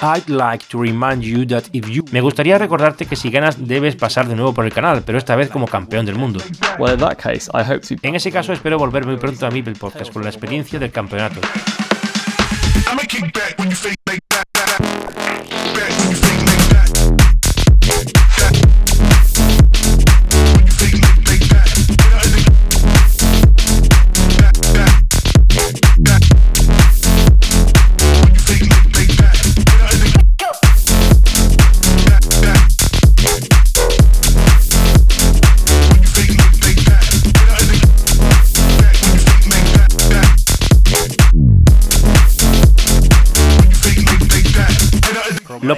[0.00, 2.04] I'd like to remind you that if you...
[2.12, 5.36] Me gustaría recordarte que si ganas debes pasar de nuevo por el canal, pero esta
[5.36, 6.40] vez como campeón del mundo.
[6.78, 7.96] Well, in that case, I hope to...
[8.02, 11.40] En ese caso espero volver muy pronto a Meeple Podcast con la experiencia del campeonato.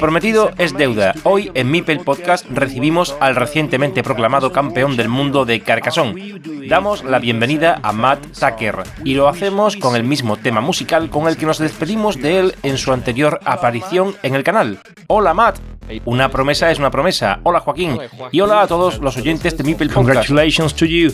[0.01, 1.15] Prometido es deuda.
[1.25, 6.41] Hoy en Mipel Podcast recibimos al recientemente proclamado campeón del mundo de Carcassonne.
[6.69, 11.29] Damos la bienvenida a Matt Tucker y lo hacemos con el mismo tema musical con
[11.29, 14.81] el que nos despedimos de él en su anterior aparición en el canal.
[15.07, 15.59] Hola Matt.
[16.05, 17.41] Una promesa es una promesa.
[17.43, 17.99] Hola Joaquín.
[18.33, 20.29] Y hola a todos los oyentes de Mipel Podcast.
[20.29, 21.13] Congratulations to you.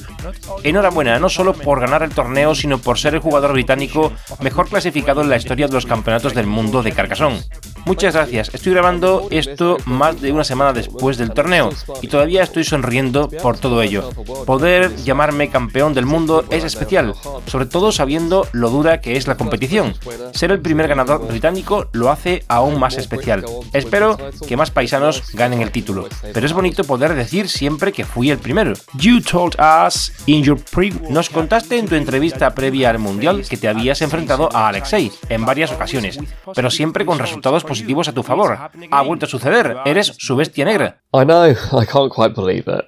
[0.62, 5.22] Enhorabuena, no solo por ganar el torneo, sino por ser el jugador británico mejor clasificado
[5.22, 7.40] en la historia de los campeonatos del mundo de Carcassonne.
[7.86, 8.52] Muchas gracias.
[8.52, 11.70] Estoy grabando esto más de una semana después del torneo
[12.02, 14.10] y todavía estoy sonriendo por todo ello.
[14.44, 17.14] Poder llamarme campeón del mundo es especial,
[17.46, 19.94] sobre todo sabiendo lo dura que es la competición.
[20.32, 23.44] Ser el primer ganador británico lo hace aún más especial.
[23.72, 28.32] Espero que más paisanos ganen el título, pero es bonito poder decir siempre que fui
[28.32, 28.72] el primero.
[28.94, 33.56] You told us in your pre Nos contaste en tu entrevista previa al Mundial que
[33.56, 36.18] te habías enfrentado a Alexei en varias ocasiones,
[36.52, 37.75] pero siempre con resultados positivos
[41.12, 42.84] I know, I can't quite believe it.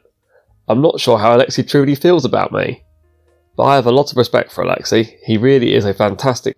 [0.69, 2.83] I'm not sure how Alexei truly feels about me.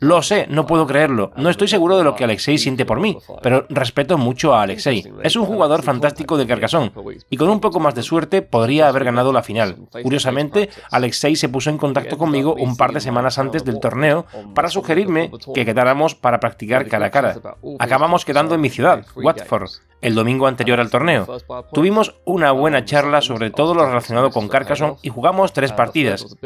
[0.01, 1.33] Lo sé, no puedo creerlo.
[1.37, 5.11] No estoy seguro de lo que Alexei siente por mí, pero respeto mucho a Alexei.
[5.23, 6.93] Es un jugador fantástico de Carcassonne,
[7.31, 9.77] y con un poco más de suerte podría haber ganado la final.
[10.03, 14.69] Curiosamente, Alexei se puso en contacto conmigo un par de semanas antes del torneo para
[14.69, 17.37] sugerirme que quedáramos para practicar cara a cara.
[17.79, 21.27] Acabamos quedando en mi ciudad, Watford, el domingo anterior al torneo.
[21.73, 26.37] Tuvimos una buena charla sobre todo lo relacionado con Carcassonne y jugamos tres partidas.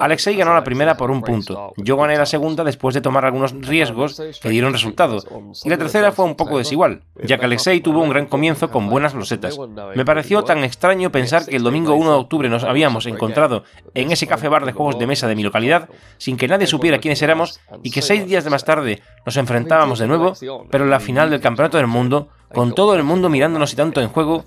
[0.00, 1.72] Alexei ganó la primera por un punto.
[1.76, 5.22] Yo gané la segunda después de tomar algunos riesgos que dieron resultado.
[5.64, 8.88] Y la tercera fue un poco desigual, ya que Alexei tuvo un gran comienzo con
[8.88, 9.58] buenas losetas.
[9.94, 13.64] Me pareció tan extraño pensar que el domingo 1 de octubre nos habíamos encontrado
[13.94, 16.98] en ese café bar de juegos de mesa de mi localidad, sin que nadie supiera
[16.98, 20.34] quiénes éramos, y que seis días de más tarde nos enfrentábamos de nuevo,
[20.70, 24.00] pero en la final del Campeonato del Mundo con todo el mundo mirándonos y tanto
[24.00, 24.44] en juego,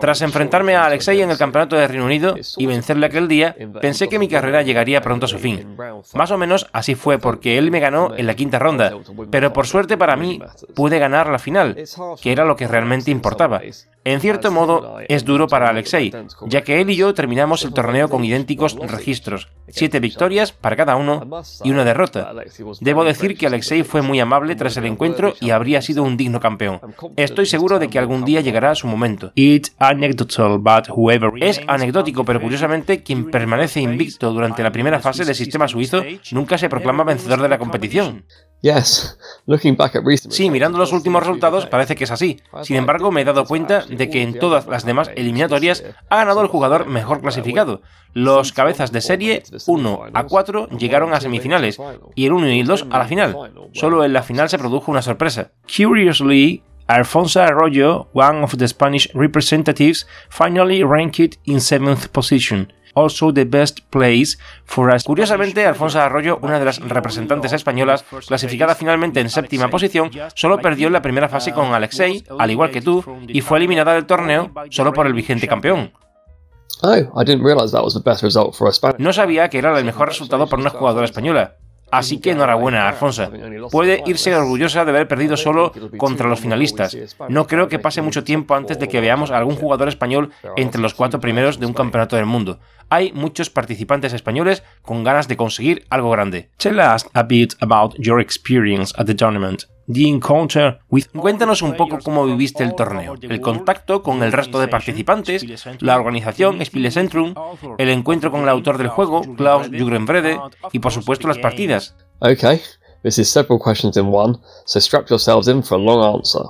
[0.00, 4.08] tras enfrentarme a Alexei en el campeonato de Reino Unido y vencerle aquel día, pensé
[4.08, 5.76] que mi carrera llegaría pronto a su fin.
[6.14, 8.92] Más o menos así fue porque él me ganó en la quinta ronda,
[9.30, 10.40] pero por suerte para mí
[10.74, 11.76] pude ganar la final,
[12.20, 13.60] que era lo que realmente importaba.
[14.04, 16.12] En cierto modo, es duro para Alexei,
[16.46, 20.96] ya que él y yo terminamos el torneo con idénticos registros, siete victorias para cada
[20.96, 22.32] uno y una derrota.
[22.80, 26.40] Debo decir que Alexei fue muy amable tras el encuentro y habría sido un digno
[26.40, 26.80] campeón.
[27.16, 29.30] Estoy seguro de que algún día llegará su momento.
[29.36, 31.30] It's anecdotal, but whoever...
[31.40, 36.02] Es anecdótico, pero curiosamente quien permanece invicto durante la primera fase del sistema suizo
[36.32, 38.24] nunca se proclama vencedor de la competición.
[38.62, 40.32] Yes, looking back at recent.
[40.32, 42.40] Sí, mirando los últimos resultados parece que es así.
[42.62, 46.40] Sin embargo, me he dado cuenta de que en todas las demás eliminatorias ha ganado
[46.42, 47.82] el jugador mejor clasificado.
[48.14, 51.80] Los cabezas de serie 1 a 4 llegaron a semifinales
[52.14, 53.36] y el 1 y el 2 a la final.
[53.72, 55.50] Solo en la final se produjo una sorpresa.
[55.66, 62.72] Curiously, Alfonso Arroyo, one of the Spanish representatives, finally ranked in seventh position.
[62.94, 65.04] Also the best place for us.
[65.04, 70.88] Curiosamente, Alfonso Arroyo, una de las representantes españolas, clasificada finalmente en séptima posición, solo perdió
[70.88, 74.52] en la primera fase con Alexei, al igual que tú, y fue eliminada del torneo
[74.70, 75.92] solo por el vigente campeón.
[76.82, 77.22] Oh.
[78.98, 81.56] No sabía que era el mejor resultado para una jugadora española.
[81.92, 83.30] Así que enhorabuena, Alfonso.
[83.70, 86.96] Puede irse orgullosa de haber perdido solo contra los finalistas.
[87.28, 90.80] No creo que pase mucho tiempo antes de que veamos a algún jugador español entre
[90.80, 92.60] los cuatro primeros de un campeonato del mundo.
[92.88, 96.48] Hay muchos participantes españoles con ganas de conseguir algo grande.
[96.56, 99.64] Tell us a bit about your experience at the tournament.
[99.92, 101.08] The encounter with...
[101.12, 105.44] Cuéntanos un poco cómo viviste el torneo, el contacto con el resto de participantes,
[105.80, 107.34] la organización Spielezentrum,
[107.78, 110.40] el encuentro con el autor del juego, Klaus Jugenbrede,
[110.72, 111.94] y por supuesto las partidas.
[112.20, 112.60] Okay,
[113.02, 116.44] this is several questions in one, so strap yourselves in for a long answer.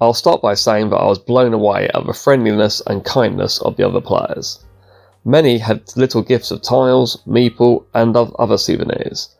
[0.00, 3.76] I'll start by saying that I was blown away at the friendliness and kindness of
[3.76, 4.64] the other players.
[5.24, 9.34] Many had little gifts of tiles, meeple, and of other souvenirs.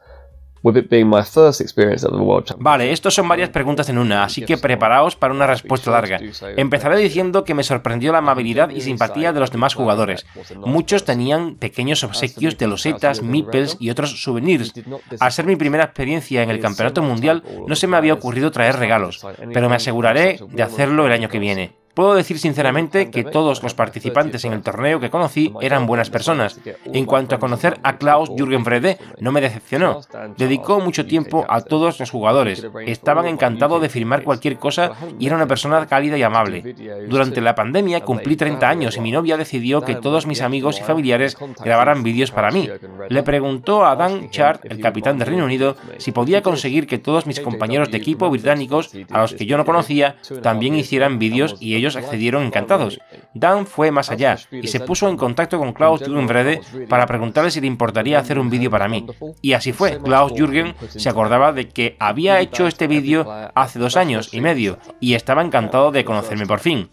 [2.58, 6.20] Vale, estos son varias preguntas en una, así que preparaos para una respuesta larga.
[6.56, 10.26] Empezaré diciendo que me sorprendió la amabilidad y simpatía de los demás jugadores.
[10.56, 14.72] Muchos tenían pequeños obsequios de losetas, meeples y otros souvenirs.
[15.20, 18.76] Al ser mi primera experiencia en el Campeonato Mundial, no se me había ocurrido traer
[18.76, 21.77] regalos, pero me aseguraré de hacerlo el año que viene.
[21.98, 26.60] Puedo decir sinceramente que todos los participantes en el torneo que conocí eran buenas personas.
[26.84, 30.02] En cuanto a conocer a Klaus Jürgen Frede, no me decepcionó.
[30.36, 32.64] Dedicó mucho tiempo a todos los jugadores.
[32.86, 36.76] Estaban encantados de firmar cualquier cosa y era una persona cálida y amable.
[37.08, 40.84] Durante la pandemia cumplí 30 años y mi novia decidió que todos mis amigos y
[40.84, 42.70] familiares grabaran vídeos para mí.
[43.08, 47.26] Le preguntó a Dan Chart, el capitán de Reino Unido, si podía conseguir que todos
[47.26, 51.74] mis compañeros de equipo británicos, a los que yo no conocía, también hicieran vídeos y
[51.74, 52.98] ellos accedieron encantados.
[53.34, 57.50] Dan fue más allá y se puso en contacto con Klaus Jürgen Frede para preguntarle
[57.50, 59.06] si le importaría hacer un vídeo para mí.
[59.42, 59.98] Y así fue.
[59.98, 64.78] Klaus Jürgen se acordaba de que había hecho este vídeo hace dos años y medio
[65.00, 66.90] y estaba encantado de conocerme por fin.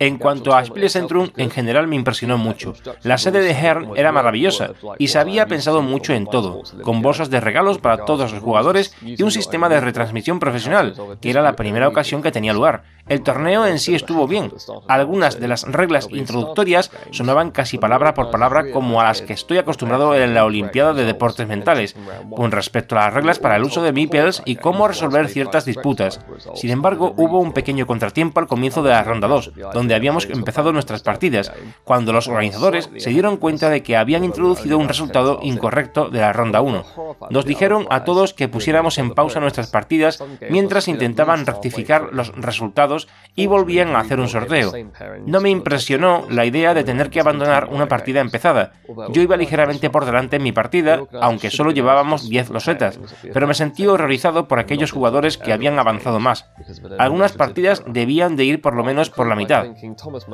[0.00, 2.72] En cuanto a Spielezentrum, en general me impresionó mucho.
[3.02, 7.28] La sede de Hern era maravillosa y se había pensado mucho en todo, con bolsas
[7.28, 11.54] de regalos para todos los jugadores y un sistema de retransmisión profesional, que era la
[11.54, 12.84] primera ocasión que tenía lugar.
[13.10, 14.52] El torneo en sí estuvo bien.
[14.86, 19.58] Algunas de las reglas introductorias sonaban casi palabra por palabra como a las que estoy
[19.58, 21.96] acostumbrado en la Olimpiada de Deportes Mentales,
[22.30, 26.20] con respecto a las reglas para el uso de meeples y cómo resolver ciertas disputas.
[26.54, 30.72] Sin embargo, hubo un pequeño contratiempo al comienzo de la ronda 2, donde habíamos empezado
[30.72, 31.50] nuestras partidas,
[31.82, 36.32] cuando los organizadores se dieron cuenta de que habían introducido un resultado incorrecto de la
[36.32, 36.84] ronda 1.
[37.30, 42.32] Nos dijeron a todos que pusiéramos en pausa nuestras partidas mientras intentaban rectificar los
[43.36, 44.72] y volvían a hacer un sorteo.
[45.24, 48.72] No me impresionó la idea de tener que abandonar una partida empezada.
[49.12, 52.98] Yo iba ligeramente por delante en mi partida, aunque solo llevábamos 10 losetas,
[53.32, 56.50] pero me sentí horrorizado por aquellos jugadores que habían avanzado más.
[56.98, 59.66] Algunas partidas debían de ir por lo menos por la mitad.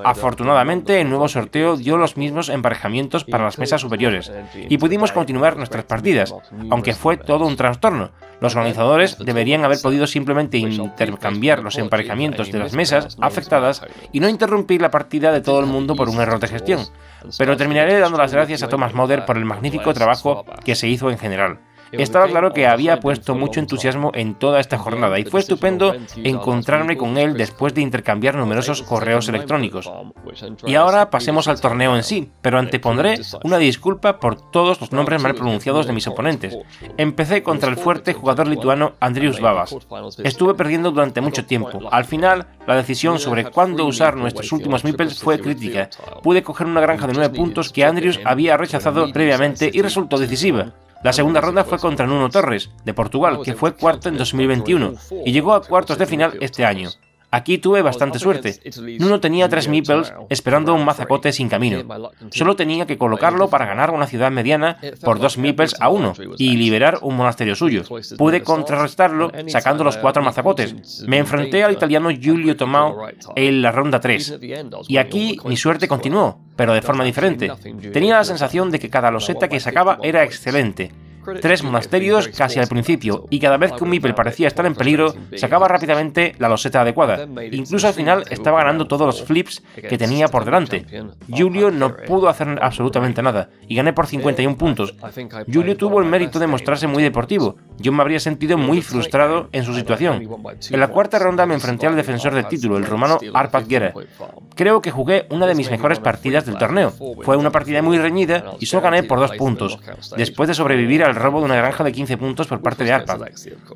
[0.04, 4.32] Afortunadamente, el nuevo sorteo dio los mismos emparejamientos para las mesas superiores
[4.68, 6.34] y pudimos continuar nuestras partidas,
[6.70, 8.10] aunque fue todo un trastorno.
[8.40, 13.82] Los organizadores deberían haber podido simplemente intercambiar los emparejamientos de las mesas afectadas
[14.12, 16.80] y no interrumpir la partida de todo el mundo por un error de gestión.
[17.38, 21.10] Pero terminaré dando las gracias a Thomas Moder por el magnífico trabajo que se hizo
[21.10, 21.58] en general.
[21.98, 26.96] Estaba claro que había puesto mucho entusiasmo en toda esta jornada y fue estupendo encontrarme
[26.96, 29.90] con él después de intercambiar numerosos correos electrónicos.
[30.66, 35.22] Y ahora pasemos al torneo en sí, pero antepondré una disculpa por todos los nombres
[35.22, 36.56] mal pronunciados de mis oponentes.
[36.96, 39.74] Empecé contra el fuerte jugador lituano Andrius Babas.
[40.22, 41.80] Estuve perdiendo durante mucho tiempo.
[41.90, 45.88] Al final, la decisión sobre cuándo usar nuestros últimos meeples fue crítica.
[46.22, 50.72] Pude coger una granja de 9 puntos que Andrius había rechazado previamente y resultó decisiva.
[51.02, 54.94] La segunda ronda fue contra Nuno Torres, de Portugal, que fue cuarto en 2021
[55.24, 56.90] y llegó a cuartos de final este año.
[57.30, 58.60] Aquí tuve bastante suerte.
[58.98, 61.82] Nuno tenía tres meeples esperando un mazacote sin camino.
[62.30, 66.56] Solo tenía que colocarlo para ganar una ciudad mediana por dos meeples a uno y
[66.56, 67.82] liberar un monasterio suyo.
[68.16, 71.04] Pude contrarrestarlo sacando los cuatro mazacotes.
[71.06, 74.38] Me enfrenté al italiano Giulio Tomao en la ronda 3.
[74.88, 77.50] Y aquí mi suerte continuó, pero de forma diferente.
[77.92, 81.05] Tenía la sensación de que cada loseta que sacaba era excelente
[81.40, 85.14] tres monasterios casi al principio, y cada vez que un Mipel parecía estar en peligro,
[85.36, 87.26] sacaba rápidamente la loseta adecuada.
[87.50, 90.86] Incluso al final estaba ganando todos los flips que tenía por delante.
[91.28, 94.94] Julio no pudo hacer absolutamente nada, y gané por 51 puntos.
[95.52, 97.56] Julio tuvo el mérito de mostrarse muy deportivo.
[97.78, 100.28] Yo me habría sentido muy frustrado en su situación.
[100.70, 103.92] En la cuarta ronda me enfrenté al defensor del título, el rumano Arpad Guerra.
[104.54, 106.92] Creo que jugué una de mis mejores partidas del torneo.
[107.22, 109.78] Fue una partida muy reñida y solo gané por dos puntos,
[110.16, 113.20] después de sobrevivir al robo de una granja de 15 puntos por parte de Arpad.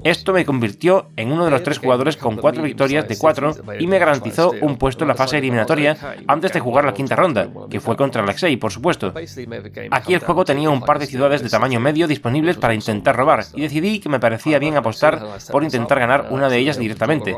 [0.04, 3.86] Esto me convirtió en uno de los tres jugadores con cuatro victorias de cuatro y
[3.86, 7.80] me garantizó un puesto en la fase eliminatoria antes de jugar la quinta ronda, que
[7.80, 9.12] fue contra Alexei, por supuesto.
[9.90, 13.44] Aquí el juego tenía un par de ciudades de tamaño medio disponibles para intentar robar
[13.54, 15.20] y decidí que me parecía bien apostar
[15.50, 17.36] por intentar ganar una de ellas directamente.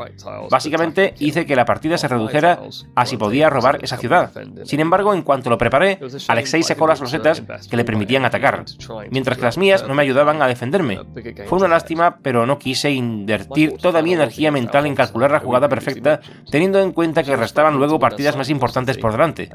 [0.49, 2.59] Básicamente hice que la partida se redujera
[2.95, 4.31] a si podía robar esa ciudad.
[4.65, 8.65] Sin embargo, en cuanto lo preparé, Alexei sacó las losetas que le permitían atacar,
[9.09, 10.99] mientras que las mías no me ayudaban a defenderme.
[11.47, 15.69] Fue una lástima, pero no quise invertir toda mi energía mental en calcular la jugada
[15.69, 16.19] perfecta,
[16.49, 19.49] teniendo en cuenta que restaban luego partidas más importantes por delante.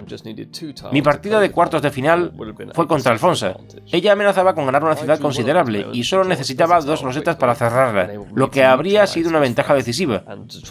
[0.92, 2.32] Mi partida de cuartos de final
[2.74, 3.58] fue contra Alfonso.
[3.90, 8.50] Ella amenazaba con ganar una ciudad considerable y solo necesitaba dos losetas para cerrarla, lo
[8.50, 10.24] que habría sido una ventaja decisiva.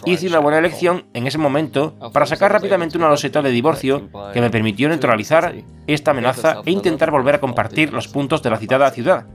[0.04, 4.40] Hice una buena elección en ese momento para sacar rápidamente una loseta de divorcio que
[4.40, 5.54] me permitió neutralizar
[5.86, 9.26] esta amenaza e intentar volver a compartir los puntos de la citada ciudad.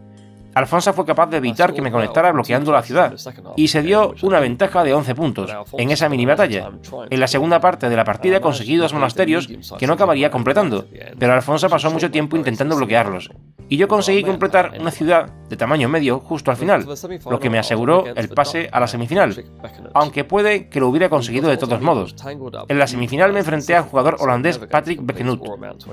[0.55, 3.13] Alfonso fue capaz de evitar que me conectara bloqueando la ciudad,
[3.55, 6.71] y se dio una ventaja de 11 puntos en esa mini batalla.
[7.09, 10.85] En la segunda parte de la partida conseguí dos monasterios que no acabaría completando,
[11.17, 13.29] pero Alfonso pasó mucho tiempo intentando bloquearlos.
[13.69, 16.85] Y yo conseguí completar una ciudad de tamaño medio justo al final,
[17.29, 19.43] lo que me aseguró el pase a la semifinal,
[19.93, 22.15] aunque puede que lo hubiera conseguido de todos modos.
[22.67, 25.41] En la semifinal me enfrenté al jugador holandés Patrick Beckenut.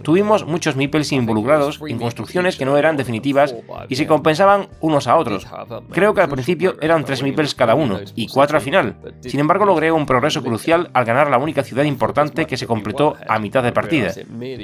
[0.03, 3.55] Tuvimos muchos meeples involucrados en construcciones que no eran definitivas
[3.89, 5.47] y se compensaban unos a otros.
[5.91, 8.97] Creo que al principio eran tres meeples cada uno y cuatro al final.
[9.21, 13.17] Sin embargo, logré un progreso crucial al ganar la única ciudad importante que se completó
[13.29, 14.12] a mitad de partida.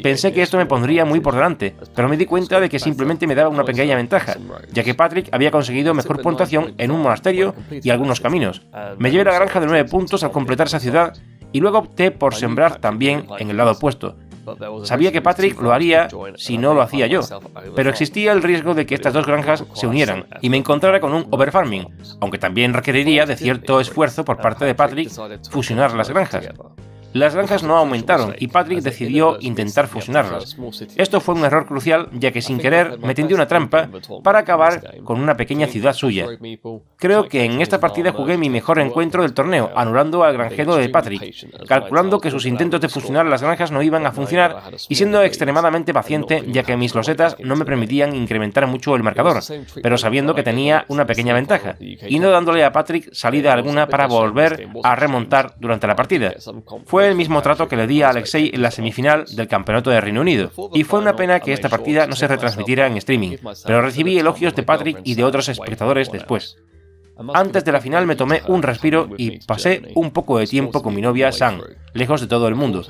[0.03, 2.96] Pensé que esto me pondría muy por delante, pero me di cuenta de que simplemente
[2.97, 4.37] me daba una pequeña ventaja,
[4.73, 8.63] ya que Patrick había conseguido mejor puntuación en un monasterio y algunos caminos.
[8.99, 11.15] Me llevé la granja de 9 puntos al completar esa ciudad
[11.53, 14.17] y luego opté por sembrar también en el lado opuesto.
[14.85, 17.21] Sabía que Patrick lo haría si no lo hacía yo,
[17.75, 21.13] pero existía el riesgo de que estas dos granjas se unieran y me encontrara con
[21.13, 21.89] un overfarming,
[22.21, 25.11] aunque también requeriría de cierto esfuerzo por parte de Patrick
[25.51, 26.49] fusionar las granjas.
[27.17, 30.55] Las granjas no aumentaron y Patrick decidió intentar fusionarlas.
[30.97, 33.89] Esto fue un error crucial ya que sin querer me tendió una trampa
[34.23, 36.27] para acabar con una pequeña ciudad suya.
[36.99, 40.91] Creo que en esta partida jugué mi mejor encuentro del torneo, anulando al granjero de
[40.91, 45.23] Patrick, calculando que sus intentos de fusionar las granjas no iban a funcionar y siendo
[45.23, 49.41] extremadamente paciente ya que mis losetas no me permitían incrementar mucho el marcador,
[49.83, 54.07] pero sabiendo que tenía una pequeña ventaja, y no dándole a Patrick salida alguna para
[54.07, 56.35] volver a remontar durante la partida.
[56.85, 60.01] Fue el mismo trato que le di a Alexei en la semifinal del Campeonato de
[60.01, 63.83] Reino Unido, y fue una pena que esta partida no se retransmitiera en streaming, pero
[63.83, 66.57] recibí elogios de Patrick y de otros espectadores después.
[67.33, 70.95] Antes de la final me tomé un respiro y pasé un poco de tiempo con
[70.95, 71.63] mi novia Sam,
[71.95, 72.85] lejos de todo el mundo.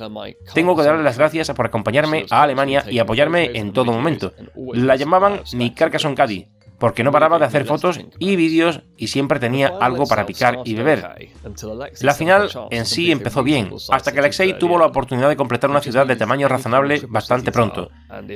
[0.52, 4.32] Tengo que darle las gracias por acompañarme a Alemania y apoyarme en todo momento.
[4.74, 9.38] La llamaban mi Carcassonne Caddy, porque no paraba de hacer fotos y vídeos y siempre
[9.38, 11.30] tenía algo para picar y beber.
[12.00, 15.80] La final en sí empezó bien, hasta que Alexei tuvo la oportunidad de completar una
[15.80, 17.90] ciudad de tamaño razonable bastante pronto.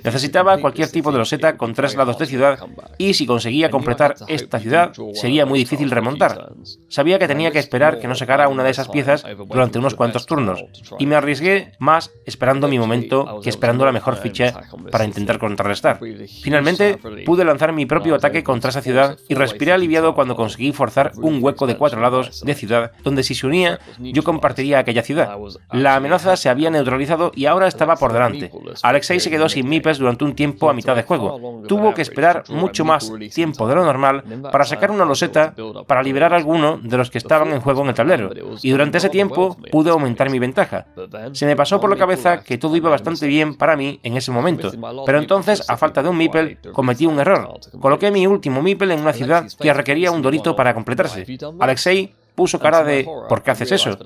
[0.04, 2.58] Necesitaba cualquier tipo de loseta con tres lados de ciudad
[2.98, 6.52] y si conseguía completar esta ciudad sería muy difícil remontar.
[6.88, 10.26] Sabía que tenía que esperar que no sacara una de esas piezas durante unos cuantos
[10.26, 10.64] turnos
[10.98, 16.00] y me arriesgué más esperando mi momento que esperando la mejor ficha para intentar contrarrestar.
[16.42, 21.12] Finalmente pude lanzar mi propio ataque contra esa ciudad y respiré aliviado cuando conseguí forzar
[21.16, 25.36] un hueco de cuatro lados de ciudad donde si se unía yo compartiría aquella ciudad.
[25.72, 28.50] La amenaza se había neutralizado y ahora estaba por delante.
[28.82, 31.62] Alexei se quedó sin mipes durante un tiempo a mitad de juego.
[31.66, 35.54] Tuvo que esperar mucho más tiempo de lo normal para sacar una loseta
[35.86, 38.30] para liberar a alguno de los que estaban en juego en el tablero.
[38.62, 40.86] Y durante ese tiempo pude aumentar mi ventaja.
[41.32, 44.30] Se me pasó por la cabeza que todo iba bastante bien para mí en ese
[44.30, 44.70] momento,
[45.06, 47.58] pero entonces, a falta de un Meeple, cometí un error.
[47.80, 51.26] Coloqué mi último Meeple en una ciudad que requería un dorito para completarse.
[51.58, 53.98] Alexei puso cara de ¿por qué haces eso?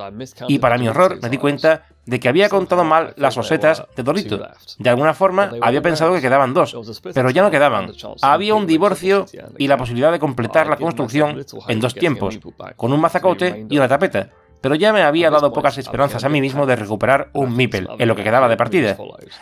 [0.49, 4.03] Y para mi horror me di cuenta de que había contado mal las losetas de
[4.03, 4.41] Dorito.
[4.79, 6.77] De alguna forma había pensado que quedaban dos,
[7.15, 7.93] pero ya no quedaban.
[8.23, 12.39] Había un divorcio y la posibilidad de completar la construcción en dos tiempos,
[12.77, 14.31] con un mazacote y una tapeta
[14.65, 18.09] pero ya me había dado pocas esperanzas a mí mismo de recuperar un Mipel en
[18.09, 18.97] lo que quedaba de partida.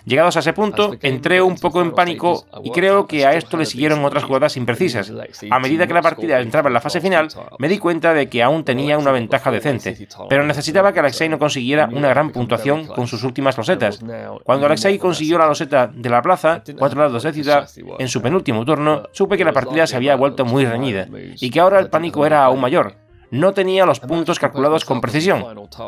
[0.05, 3.65] Llegados a ese punto, entré un poco en pánico y creo que a esto le
[3.65, 5.13] siguieron otras jugadas imprecisas.
[5.49, 7.29] A medida que la partida entraba en la fase final,
[7.61, 11.39] me di cuenta de que aún tenía una ventaja decente, pero necesitaba que Alexei no
[11.39, 14.01] consiguiera una gran puntuación con sus últimas losetas.
[14.43, 18.65] Cuando Alexei consiguió la loseta de la plaza, cuatro lados de ciudad, en su penúltimo
[18.65, 21.07] turno, supe que la partida se había vuelto muy reñida
[21.41, 22.97] y que ahora el pánico era aún mayor
[23.33, 25.43] no tenía los puntos calculados con precisión,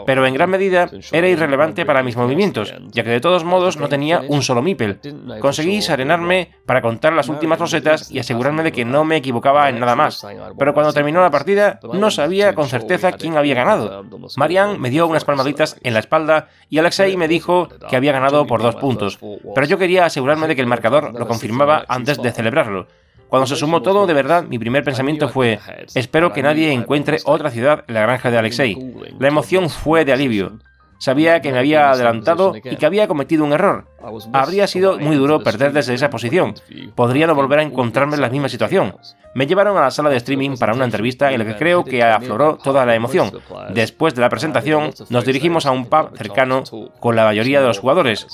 [0.07, 3.89] pero en gran medida era irrelevante para mis movimientos, ya que de todos modos no
[3.89, 4.99] tenía un solo mipel.
[5.41, 9.79] Conseguí serenarme para contar las últimas rosetas y asegurarme de que no me equivocaba en
[9.79, 10.27] nada más,
[10.59, 14.05] pero cuando terminó la partida no sabía con certeza quién había ganado.
[14.37, 18.47] Marianne me dio unas palmaditas en la espalda y Alexei me dijo que había ganado
[18.47, 19.19] por dos puntos,
[19.55, 22.87] pero yo quería asegurarme de que el marcador lo confirmaba antes de celebrarlo.
[23.29, 25.59] Cuando se sumó todo, de verdad, mi primer pensamiento fue,
[25.95, 28.77] espero que nadie encuentre otra ciudad en la granja de Alexei.
[29.19, 30.59] La emoción fue de alivio.
[30.99, 33.87] Sabía que me había adelantado y que había cometido un error.
[34.33, 36.55] Habría sido muy duro perder desde esa posición.
[36.95, 38.97] Podría no volver a encontrarme en la misma situación.
[39.35, 42.03] Me llevaron a la sala de streaming para una entrevista en la que creo que
[42.03, 43.33] afloró toda la emoción.
[43.71, 46.63] Después de la presentación, nos dirigimos a un pub cercano
[47.01, 48.27] con la mayoría de los jugadores.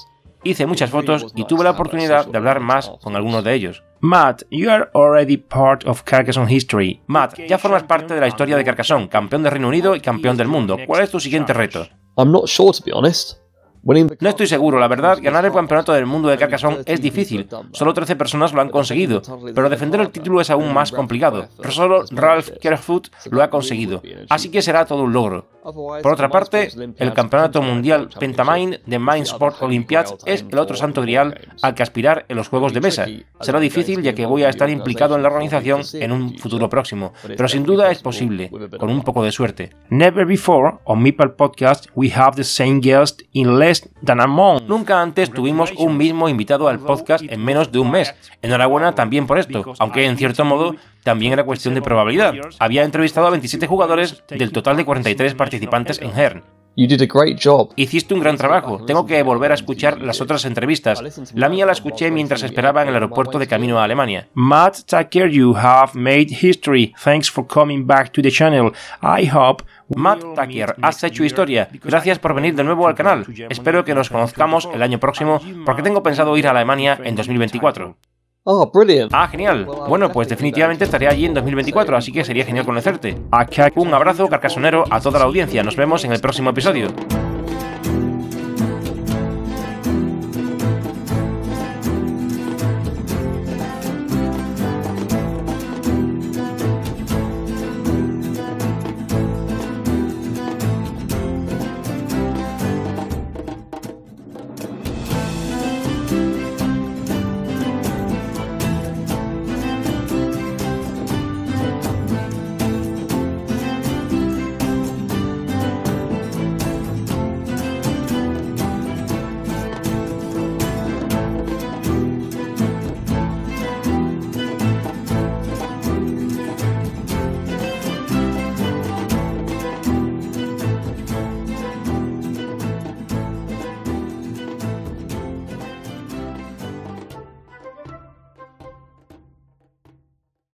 [0.42, 3.82] Hice muchas fotos y tuve la oportunidad de hablar más con algunos de ellos.
[4.00, 7.02] Matt, you are already part of Carcassonne history.
[7.06, 10.38] Matt, ya formas parte de la historia de Carcassonne, campeón de Reino Unido y campeón
[10.38, 10.78] del mundo.
[10.86, 11.86] ¿Cuál es tu siguiente reto?
[12.16, 13.40] I'm not sure to be honest.
[13.82, 17.48] No estoy seguro, la verdad, ganar el campeonato del mundo de Carcassonne es difícil.
[17.72, 19.22] Solo 13 personas lo han conseguido,
[19.54, 21.48] pero defender el título es aún más complicado.
[21.70, 25.46] Solo Ralph Kerfoot lo ha conseguido, así que será todo un logro.
[25.62, 31.02] Por otra parte, el Campeonato Mundial Pentamine de Mind Sport Olympiads es el otro santo
[31.02, 33.06] grial al que aspirar en los juegos de mesa.
[33.40, 37.12] Será difícil ya que voy a estar implicado en la organización en un futuro próximo,
[37.36, 39.70] pero sin duda es posible, con un poco de suerte.
[39.90, 44.62] Never before on Meeple Podcast we have the same guest in less than a month.
[44.68, 48.14] Nunca antes tuvimos un mismo invitado al podcast en menos de un mes.
[48.42, 52.34] Enhorabuena también por esto, aunque en cierto modo también era cuestión de probabilidad.
[52.58, 56.42] Había entrevistado a 27 jugadores del total de 43 participantes en Hern.
[57.76, 58.84] Hiciste un gran trabajo.
[58.86, 61.02] Tengo que volver a escuchar las otras entrevistas.
[61.34, 64.28] La mía la escuché mientras esperaba en el aeropuerto de camino a Alemania.
[64.34, 66.94] Matt Tucker, you have made history.
[67.02, 68.72] Thanks for coming back to the channel.
[69.02, 71.68] I hope Matt Tucker, has hecho historia.
[71.82, 73.26] Gracias por venir de nuevo al canal.
[73.48, 78.09] Espero que nos conozcamos el año próximo porque tengo pensado ir a Alemania en 2024.
[78.44, 79.12] Oh, brilliant.
[79.14, 79.66] Ah, genial.
[79.66, 83.16] Bueno, pues definitivamente estaré allí en 2024, así que sería genial conocerte.
[83.76, 85.62] Un abrazo carcasonero a toda la audiencia.
[85.62, 86.88] Nos vemos en el próximo episodio.